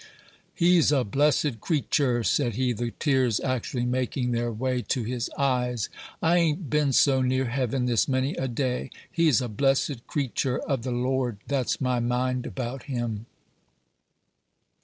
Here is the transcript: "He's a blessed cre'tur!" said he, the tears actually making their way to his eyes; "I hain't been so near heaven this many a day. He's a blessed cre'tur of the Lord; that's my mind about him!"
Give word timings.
"He's 0.55 0.91
a 0.91 1.03
blessed 1.03 1.61
cre'tur!" 1.61 2.23
said 2.23 2.55
he, 2.55 2.73
the 2.73 2.89
tears 2.97 3.39
actually 3.39 3.85
making 3.85 4.31
their 4.31 4.51
way 4.51 4.81
to 4.81 5.03
his 5.03 5.29
eyes; 5.37 5.89
"I 6.23 6.37
hain't 6.39 6.71
been 6.71 6.91
so 6.91 7.21
near 7.21 7.45
heaven 7.45 7.85
this 7.85 8.07
many 8.07 8.33
a 8.33 8.47
day. 8.47 8.89
He's 9.11 9.41
a 9.41 9.47
blessed 9.47 10.07
cre'tur 10.07 10.57
of 10.61 10.81
the 10.81 10.89
Lord; 10.91 11.37
that's 11.45 11.79
my 11.79 11.99
mind 11.99 12.47
about 12.47 12.81
him!" 12.89 13.27